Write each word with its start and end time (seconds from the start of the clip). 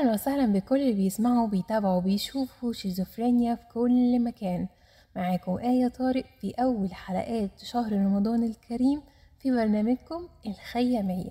أهلا 0.00 0.12
وسهلا 0.12 0.46
بكل 0.52 0.80
اللي 0.80 0.92
بيسمعوا 0.92 1.44
وبيتابعوا 1.44 1.96
وبيشوفوا 1.96 2.72
شيزوفرينيا 2.72 3.54
في 3.54 3.64
كل 3.74 4.24
مكان. 4.24 4.68
معاكم 5.16 5.58
آية 5.58 5.88
طارق 5.88 6.24
في 6.40 6.50
أول 6.50 6.94
حلقات 6.94 7.58
شهر 7.58 7.92
رمضان 7.92 8.42
الكريم 8.42 9.02
في 9.38 9.50
برنامجكم 9.50 10.28
الخيامية. 10.46 11.30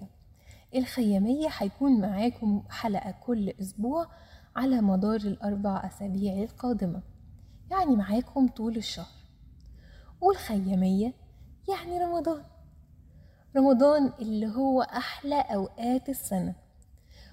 الخيامية 0.75 1.47
هيكون 1.57 2.01
معاكم 2.01 2.63
حلقة 2.69 3.11
كل 3.11 3.49
أسبوع 3.49 4.07
على 4.55 4.81
مدار 4.81 5.19
الأربع 5.19 5.87
أسابيع 5.87 6.43
القادمة. 6.43 7.01
يعني 7.71 7.95
معاكم 7.95 8.47
طول 8.47 8.77
الشهر. 8.77 9.15
والخيامية 10.21 11.13
يعني 11.69 12.03
رمضان. 12.03 12.43
رمضان 13.57 14.13
اللي 14.19 14.47
هو 14.47 14.81
أحلى 14.81 15.41
أوقات 15.41 16.09
السنة. 16.09 16.68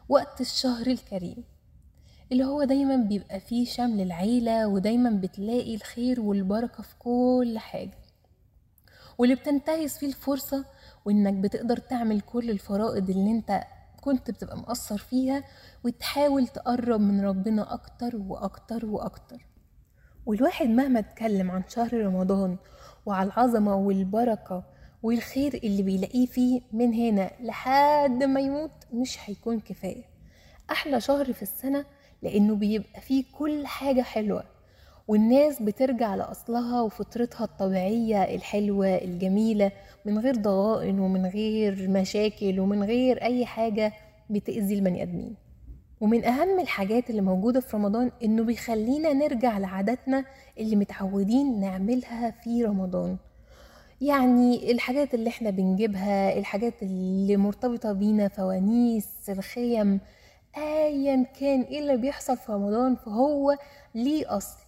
وقت 0.09 0.41
الشهر 0.41 0.87
الكريم 0.87 1.45
اللي 2.33 2.45
هو 2.45 2.65
دايما 2.65 2.97
بيبقى 2.97 3.41
فيه 3.41 3.65
شمل 3.67 4.01
العيلة 4.01 4.67
ودايما 4.69 5.11
بتلاقي 5.11 5.75
الخير 5.75 6.21
والبركة 6.21 6.83
في 6.83 6.95
كل 6.99 7.59
حاجة. 7.59 7.99
واللي 9.19 9.35
بتنتهز 9.35 9.93
فيه 9.99 10.07
الفرصة 10.07 10.65
وإنك 11.05 11.35
بتقدر 11.35 11.77
تعمل 11.77 12.21
كل 12.21 12.51
الفرائض 12.51 13.11
اللي 13.11 13.31
أنت 13.31 13.61
كنت 14.01 14.31
بتبقى 14.31 14.57
مقصر 14.59 14.99
فيها 14.99 15.45
وتحاول 15.85 16.47
تقرب 16.47 17.01
من 17.01 17.21
ربنا 17.25 17.75
أكتر 17.75 18.17
وأكتر 18.17 18.87
وأكتر. 18.87 19.47
والواحد 20.27 20.67
مهما 20.67 20.99
اتكلم 21.01 21.51
عن 21.51 21.63
شهر 21.69 21.93
رمضان 22.07 22.57
وعلى 23.07 23.27
العظمة 23.27 23.75
والبركة 23.75 24.65
والخير 25.07 25.55
اللي 25.65 25.83
بيلاقيه 25.83 26.27
فيه 26.27 26.61
من 26.73 26.93
هنا 26.95 27.31
لحد 27.41 28.23
ما 28.23 28.41
يموت 28.41 28.71
مش 28.93 29.19
هيكون 29.25 29.61
كفاية. 29.61 30.05
أحلى 30.71 31.01
شهر 31.01 31.33
في 31.33 31.43
السنة 31.43 31.85
لأنه 32.23 32.55
بيبقى 32.55 33.01
فيه 33.01 33.25
كل 33.39 33.67
حاجة 33.67 34.03
حلوة 34.03 34.45
والناس 35.09 35.63
بترجع 35.63 36.15
لأصلها 36.15 36.81
وفطرتها 36.81 37.45
الطبيعية 37.45 38.23
الحلوة 38.35 38.87
الجميلة 38.87 39.73
من 40.05 40.19
غير 40.19 40.37
ضغائن 40.37 40.99
ومن 41.01 41.27
غير 41.27 41.89
مشاكل 41.89 42.61
ومن 42.61 42.83
غير 42.85 43.23
أي 43.23 43.47
حاجة 43.47 43.93
بتأذي 44.31 44.75
البني 44.75 45.03
آدمين. 45.03 45.35
ومن 46.01 46.25
أهم 46.25 46.61
الحاجات 46.61 47.11
اللي 47.11 47.23
موجودة 47.23 47.61
في 47.61 47.77
رمضان 47.77 48.11
إنه 48.25 48.43
بيخلينا 48.45 49.13
نرجع 49.13 49.59
لعاداتنا 49.59 50.25
اللي 50.59 50.77
متعودين 50.77 51.61
نعملها 51.61 52.31
في 52.31 52.65
رمضان. 52.65 53.17
يعني 54.01 54.73
الحاجات 54.73 55.15
اللي 55.15 55.29
إحنا 55.31 55.51
بنجيبها 55.51 56.39
الحاجات 56.39 56.83
اللي 56.83 57.37
مرتبطة 57.37 57.93
بينا 57.93 58.29
فوانيس 58.29 59.09
الخيم 59.29 60.01
ايا 60.57 61.23
كان 61.41 61.61
إيه 61.63 61.79
اللي 61.79 61.97
بيحصل 61.97 62.37
في 62.37 62.53
رمضان 62.53 62.95
فهو 62.97 63.57
ليه 63.95 64.37
أصل 64.37 64.59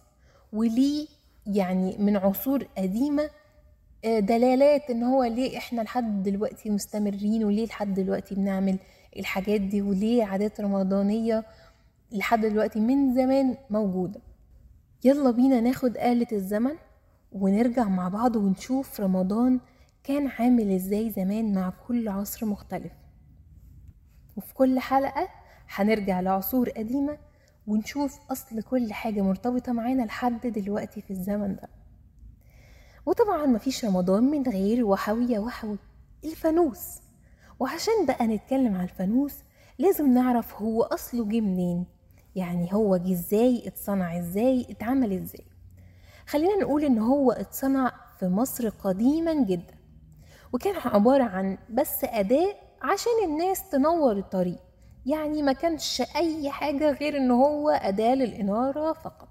وليه 0.53 1.07
يعني 1.47 1.95
من 1.99 2.17
عصور 2.17 2.63
قديمة 2.77 3.29
دلالات 4.05 4.89
إن 4.89 5.03
هو 5.03 5.23
ليه 5.23 5.57
إحنا 5.57 5.81
لحد 5.81 6.23
دلوقتي 6.23 6.69
مستمرين 6.69 7.43
وليه 7.43 7.65
لحد 7.65 7.93
دلوقتي 7.93 8.35
بنعمل 8.35 8.77
الحاجات 9.17 9.61
دي 9.61 9.81
وليه 9.81 10.23
عادات 10.23 10.61
رمضانية 10.61 11.43
لحد 12.11 12.45
دلوقتي 12.45 12.79
من 12.79 13.15
زمان 13.15 13.57
موجودة. 13.69 14.19
يلا 15.03 15.31
بينا 15.31 15.61
ناخد 15.61 15.97
آلة 15.97 16.27
الزمن. 16.31 16.75
ونرجع 17.31 17.83
مع 17.83 18.07
بعض 18.07 18.35
ونشوف 18.35 18.99
رمضان 19.01 19.59
كان 20.03 20.27
عامل 20.27 20.71
إزاي 20.71 21.09
زمان 21.09 21.53
مع 21.53 21.69
كل 21.87 22.07
عصر 22.09 22.45
مختلف. 22.45 22.91
وفي 24.37 24.53
كل 24.53 24.79
حلقة 24.79 25.27
هنرجع 25.75 26.19
لعصور 26.19 26.69
قديمة 26.69 27.17
ونشوف 27.67 28.19
أصل 28.31 28.61
كل 28.61 28.93
حاجة 28.93 29.21
مرتبطة 29.21 29.71
معانا 29.71 30.03
لحد 30.03 30.47
دلوقتي 30.47 31.01
في 31.01 31.11
الزمن 31.11 31.55
ده. 31.55 31.69
وطبعا 33.05 33.45
مفيش 33.45 33.85
رمضان 33.85 34.23
من 34.23 34.43
غير 34.43 34.85
وحوية 34.85 35.39
وحوي 35.39 35.77
الفانوس. 36.23 36.99
وعشان 37.59 38.05
بقى 38.07 38.27
نتكلم 38.27 38.75
على 38.75 38.83
الفانوس 38.83 39.35
لازم 39.79 40.13
نعرف 40.13 40.61
هو 40.61 40.83
أصله 40.83 41.25
جه 41.25 41.41
منين. 41.41 41.85
يعني 42.35 42.73
هو 42.73 42.97
جه 42.97 43.13
إزاي 43.13 43.67
اتصنع 43.67 44.19
إزاي 44.19 44.67
اتعمل 44.69 45.13
إزاي. 45.13 45.45
خلينا 46.29 46.55
نقول 46.55 46.83
إن 46.83 46.99
هو 46.99 47.31
اتصنع 47.31 47.91
في 48.19 48.27
مصر 48.27 48.69
قديما 48.69 49.33
جدا 49.33 49.73
وكان 50.53 50.75
عبارة 50.85 51.23
عن 51.23 51.57
بس 51.69 52.03
أداة 52.03 52.55
عشان 52.81 53.11
الناس 53.25 53.69
تنور 53.69 54.17
الطريق. 54.17 54.59
يعني 55.05 55.41
ما 55.43 55.53
كانش 55.53 56.01
أي 56.15 56.49
حاجة 56.49 56.91
غير 56.91 57.17
إن 57.17 57.31
هو 57.31 57.69
أداة 57.69 58.15
للإنارة 58.15 58.93
فقط. 58.93 59.27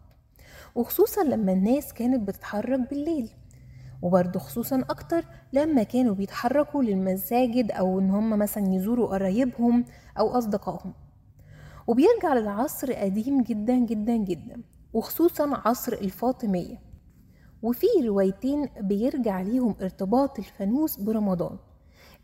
وخصوصا 0.75 1.23
لما 1.25 1.53
الناس 1.53 1.93
كانت 1.93 2.29
بتتحرك 2.29 2.91
بالليل. 2.91 3.31
وبرضه 4.03 4.39
خصوصا 4.41 4.85
أكتر 4.91 5.25
لما 5.53 5.83
كانوا 5.83 6.15
بيتحركوا 6.15 6.83
للمساجد 6.83 7.71
أو 7.71 7.99
إن 7.99 8.11
هم 8.11 8.39
مثلا 8.39 8.75
يزوروا 8.75 9.09
قرايبهم 9.09 9.85
أو 10.19 10.39
أصدقائهم. 10.39 10.95
وبيرجع 11.87 12.35
للعصر 12.35 12.93
قديم 12.93 13.43
جدا 13.43 13.75
جدا 13.79 14.17
جدا 14.17 14.63
وخصوصا 14.93 15.63
عصر 15.65 15.93
الفاطمية. 15.93 16.88
وفي 17.63 17.87
روايتين 18.05 18.69
بيرجع 18.81 19.41
ليهم 19.41 19.75
ارتباط 19.83 20.39
الفانوس 20.39 20.97
برمضان. 20.97 21.59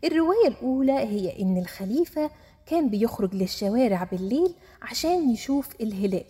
الرواية 0.03 0.47
الأولى 0.47 0.91
هي 0.99 1.41
إن 1.41 1.57
الخليفة 1.57 2.29
كان 2.65 2.89
بيخرج 2.89 3.35
للشوارع 3.35 4.03
بالليل 4.03 4.53
عشان 4.81 5.29
يشوف 5.29 5.69
الهلال 5.81 6.23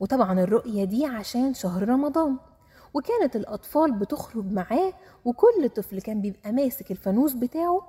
وطبعا 0.00 0.40
الرؤية 0.40 0.84
دي 0.84 1.06
عشان 1.06 1.54
شهر 1.54 1.88
رمضان. 1.88 2.36
وكانت 2.94 3.36
الأطفال 3.36 3.92
بتخرج 3.98 4.52
معاه 4.52 4.92
وكل 5.24 5.68
طفل 5.76 6.00
كان 6.00 6.20
بيبقى 6.20 6.52
ماسك 6.52 6.90
الفانوس 6.90 7.32
بتاعه. 7.32 7.80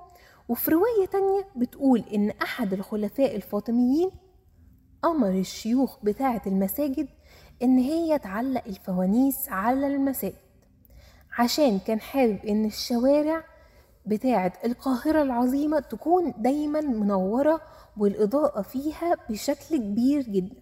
وفي 0.48 0.70
رواية 0.70 1.06
تانية 1.12 1.46
بتقول 1.56 2.04
إن 2.14 2.30
أحد 2.30 2.72
الخلفاء 2.72 3.36
الفاطميين 3.36 4.10
أمر 5.04 5.30
الشيوخ 5.30 5.98
بتاعة 6.04 6.42
المساجد 6.46 7.08
إن 7.62 7.78
هي 7.78 8.18
تعلق 8.18 8.62
الفوانيس 8.66 9.48
على 9.48 9.86
المساجد 9.86 10.34
عشان 11.38 11.78
كان 11.78 12.00
حابب 12.00 12.38
إن 12.46 12.64
الشوارع 12.64 13.44
بتاعة 14.06 14.52
القاهرة 14.64 15.22
العظيمة 15.22 15.80
تكون 15.80 16.34
دايما 16.38 16.80
منورة 16.80 17.60
والإضاءة 17.96 18.62
فيها 18.62 19.16
بشكل 19.30 19.76
كبير 19.76 20.22
جدا. 20.22 20.56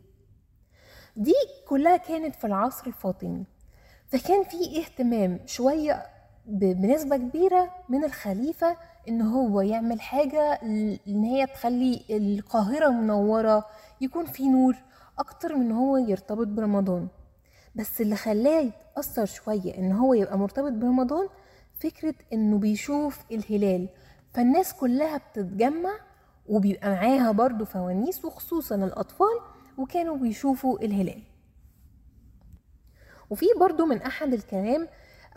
دي 1.16 1.34
كلها 1.68 1.96
كانت 1.96 2.34
في 2.36 2.46
العصر 2.46 2.86
الفاطمي 2.86 3.44
فكان 4.08 4.44
في 4.44 4.78
اهتمام 4.80 5.40
شوية 5.46 6.02
بنسبة 6.46 7.16
كبيرة 7.16 7.70
من 7.88 8.04
الخليفة 8.04 8.76
إن 9.08 9.22
هو 9.22 9.60
يعمل 9.60 10.00
حاجة 10.00 10.52
إن 11.08 11.22
هي 11.24 11.46
تخلي 11.46 12.04
القاهرة 12.10 12.88
منورة 12.88 13.66
يكون 14.00 14.24
في 14.26 14.48
نور 14.48 14.76
أكتر 15.20 15.56
من 15.56 15.72
هو 15.72 15.96
يرتبط 15.96 16.46
برمضان. 16.46 17.08
بس 17.74 18.00
اللي 18.00 18.16
خلاه 18.16 18.60
يتأثر 18.60 19.24
شوية 19.24 19.78
إن 19.78 19.92
هو 19.92 20.14
يبقى 20.14 20.38
مرتبط 20.38 20.72
برمضان 20.72 21.28
فكرة 21.80 22.14
إنه 22.32 22.58
بيشوف 22.58 23.24
الهلال. 23.32 23.88
فالناس 24.34 24.74
كلها 24.74 25.16
بتتجمع 25.18 25.92
وبيبقى 26.48 26.90
معاها 26.90 27.32
برضو 27.32 27.64
فوانيس 27.64 28.24
وخصوصا 28.24 28.74
الأطفال 28.74 29.40
وكانوا 29.78 30.16
بيشوفوا 30.16 30.78
الهلال. 30.78 31.22
وفي 33.30 33.46
برضو 33.60 33.86
من 33.86 34.02
أحد 34.02 34.32
الكلام 34.32 34.88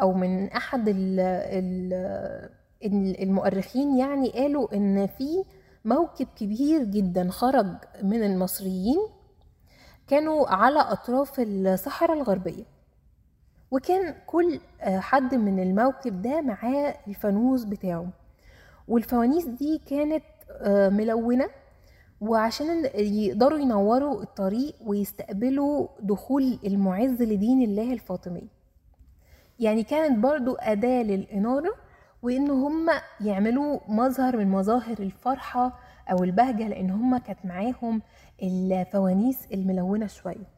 أو 0.02 0.14
من 0.14 0.48
أحد 0.52 0.88
ال 0.88 1.20
ال 2.84 3.22
المؤرخين 3.22 3.98
يعني 3.98 4.30
قالوا 4.30 4.76
إن 4.76 5.08
في 5.08 5.44
موكب 5.86 6.28
كبير 6.36 6.84
جدا 6.84 7.30
خرج 7.30 7.68
من 8.04 8.24
المصريين 8.24 8.98
كانوا 10.08 10.48
على 10.48 10.80
أطراف 10.80 11.34
الصحراء 11.40 12.18
الغربية. 12.18 12.64
وكان 13.72 14.16
كل 14.28 14.60
حد 14.82 15.36
من 15.36 15.60
الموكب 15.64 16.22
ده 16.22 16.42
معاه 16.42 16.96
الفانوس 17.08 17.64
بتاعه. 17.64 18.08
والفوانيس 18.88 19.46
دي 19.46 19.82
كانت 19.90 20.24
ملونة 20.94 21.48
وعشان 22.22 22.86
يقدروا 22.96 23.60
ينوروا 23.60 24.22
الطريق 24.22 24.76
ويستقبلوا 24.86 25.88
دخول 26.00 26.60
المعز 26.66 27.22
لدين 27.22 27.62
الله 27.62 27.94
الفاطمي. 27.94 28.48
يعني 29.60 29.84
كانت 29.84 30.20
برضو 30.20 30.56
أداة 30.56 31.04
للإنارة 31.04 31.76
وإن 32.24 32.50
هم 32.50 32.90
يعملوا 33.22 33.80
مظهر 33.88 34.38
من 34.38 34.48
مظاهر 34.52 35.00
الفرحة 35.00 35.80
أو 36.12 36.24
البهجة 36.24 36.68
لأن 36.68 36.90
هم 36.90 37.18
كانت 37.18 37.40
معاهم 37.46 38.02
الفوانيس 38.44 39.48
الملونة 39.54 40.08
شوية. 40.08 40.54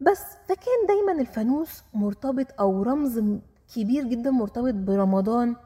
بس 0.00 0.22
فكان 0.48 0.86
دايما 0.88 1.20
الفانوس 1.20 1.84
مرتبط 1.94 2.46
أو 2.60 2.82
رمز 2.82 3.22
كبير 3.76 4.04
جدا 4.04 4.30
مرتبط 4.30 4.74
برمضان 4.74 5.56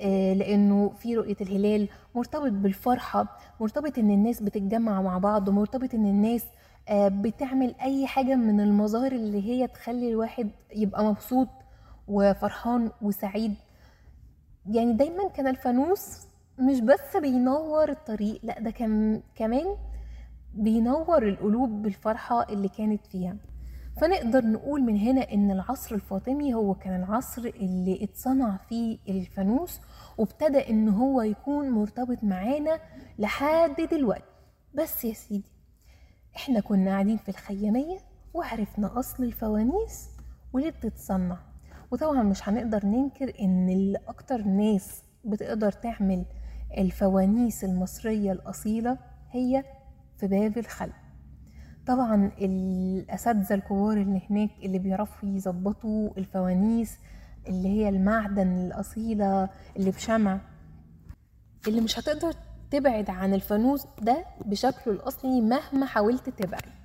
آه، 0.00 0.32
لأنه 0.34 0.88
في 0.88 1.16
رؤية 1.16 1.36
الهلال 1.40 1.88
مرتبط 2.14 2.52
بالفرحة 2.52 3.38
مرتبط 3.60 3.98
إن 3.98 4.10
الناس 4.10 4.42
بتتجمع 4.42 5.02
مع 5.02 5.18
بعض 5.18 5.50
مرتبط 5.50 5.94
إن 5.94 6.06
الناس 6.06 6.44
آه، 6.88 7.08
بتعمل 7.08 7.74
أي 7.82 8.06
حاجة 8.06 8.34
من 8.34 8.60
المظاهر 8.60 9.12
اللي 9.12 9.42
هي 9.48 9.66
تخلي 9.66 10.08
الواحد 10.10 10.50
يبقى 10.76 11.04
مبسوط 11.04 11.48
وفرحان 12.08 12.90
وسعيد. 13.02 13.54
يعني 14.70 14.92
دايما 14.92 15.28
كان 15.28 15.46
الفانوس 15.46 16.26
مش 16.58 16.80
بس 16.80 17.16
بينور 17.16 17.90
الطريق 17.90 18.40
لا 18.42 18.60
ده 18.60 18.70
كان 18.70 19.22
كمان 19.34 19.76
بينور 20.54 21.28
القلوب 21.28 21.82
بالفرحة 21.82 22.42
اللي 22.52 22.68
كانت 22.68 23.06
فيها. 23.06 23.36
فنقدر 24.00 24.44
نقول 24.46 24.82
من 24.82 24.96
هنا 24.98 25.32
إن 25.32 25.50
العصر 25.50 25.94
الفاطمي 25.94 26.54
هو 26.54 26.74
كان 26.74 27.02
العصر 27.02 27.42
اللي 27.44 28.04
اتصنع 28.04 28.56
فيه 28.56 28.98
الفانوس 29.08 29.80
وابتدى 30.18 30.70
إن 30.70 30.88
هو 30.88 31.22
يكون 31.22 31.70
مرتبط 31.70 32.24
معانا 32.24 32.80
لحد 33.18 33.76
دلوقتي. 33.90 34.24
بس 34.74 35.04
يا 35.04 35.12
سيدي 35.14 35.52
إحنا 36.36 36.60
كنا 36.60 36.90
قاعدين 36.90 37.16
في 37.16 37.28
الخيامية 37.28 37.98
وعرفنا 38.34 38.98
أصل 38.98 39.24
الفوانيس 39.24 40.08
وليه 40.52 40.70
بتتصنع. 40.70 41.38
وطبعا 41.90 42.22
مش 42.22 42.48
هنقدر 42.48 42.86
ننكر 42.86 43.32
إن 43.40 43.68
اللي 43.68 43.98
أكتر 44.08 44.42
ناس 44.42 45.02
بتقدر 45.24 45.72
تعمل 45.72 46.24
الفوانيس 46.78 47.64
المصرية 47.64 48.32
الأصيلة 48.32 48.98
هي 49.30 49.64
في 50.18 50.26
باب 50.26 50.58
الخلق. 50.58 50.94
طبعا 51.86 52.30
الأساتذة 52.40 53.54
الكبار 53.54 53.96
اللي 53.96 54.22
هناك 54.30 54.50
اللي 54.62 54.78
بيعرفوا 54.78 55.28
يظبطوا 55.28 56.10
الفوانيس 56.18 56.98
اللي 57.48 57.68
هي 57.68 57.88
المعدن 57.88 58.48
الأصيلة 58.66 59.48
اللي 59.76 59.90
بشمع 59.90 60.40
اللي 61.68 61.80
مش 61.80 61.98
هتقدر 61.98 62.32
تبعد 62.70 63.10
عن 63.10 63.34
الفانوس 63.34 63.86
ده 64.02 64.24
بشكله 64.44 64.94
الأصلي 64.94 65.40
مهما 65.40 65.86
حاولت 65.86 66.28
تبعد. 66.28 66.77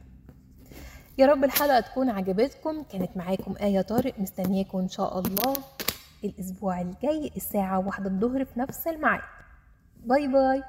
يا 1.18 1.26
رب 1.26 1.44
الحلقة 1.44 1.80
تكون 1.80 2.10
عجبتكم 2.10 2.84
كانت 2.84 3.18
معاكم 3.18 3.56
آية 3.62 3.82
طارق 3.82 4.20
مستنياكم 4.20 4.78
إن 4.78 4.88
شاء 4.90 5.20
الله 5.20 5.54
الأسبوع 6.24 6.82
الجاي 6.82 7.32
الساعة 7.36 7.80
واحدة 7.88 8.10
الظهر 8.10 8.46
في 8.46 8.60
نفس 8.60 8.88
الميعاد. 8.88 9.22
باي 10.06 10.28
باي. 10.28 10.64